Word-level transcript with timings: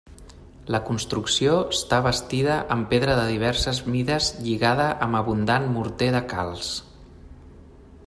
La 0.75 0.79
construcció 0.85 1.57
està 1.75 1.99
bastida 2.07 2.57
amb 2.77 2.89
pedra 2.95 3.19
de 3.21 3.27
diverses 3.33 3.83
mides 3.97 4.33
lligada 4.47 4.91
amb 5.09 5.23
abundant 5.23 5.73
morter 5.79 6.13
de 6.17 6.27
calç. 6.37 6.77